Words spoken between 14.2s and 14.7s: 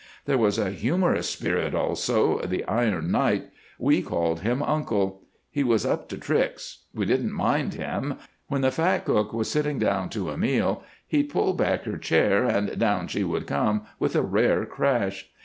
rare